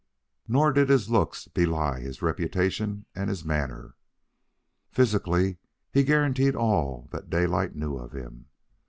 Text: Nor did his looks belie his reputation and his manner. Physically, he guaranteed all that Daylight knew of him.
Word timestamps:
Nor 0.47 0.73
did 0.73 0.89
his 0.89 1.11
looks 1.11 1.47
belie 1.47 1.99
his 1.99 2.23
reputation 2.23 3.05
and 3.13 3.29
his 3.29 3.45
manner. 3.45 3.93
Physically, 4.89 5.59
he 5.91 6.01
guaranteed 6.03 6.55
all 6.55 7.07
that 7.11 7.29
Daylight 7.29 7.75
knew 7.75 7.97
of 7.99 8.11
him. 8.11 8.47